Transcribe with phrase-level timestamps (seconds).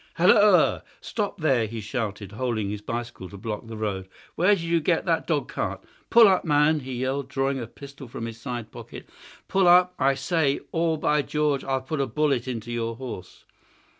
[0.15, 0.81] "Halloa!
[0.99, 4.09] Stop there!" he shouted, holding his bicycle to block our road.
[4.33, 5.83] "Where did you get that dog cart?
[6.09, 9.07] Pull up, man!" he yelled, drawing a pistol from his side pocket.
[9.47, 13.45] "Pull up, I say, or, by George, I'll put a bullet into your horse."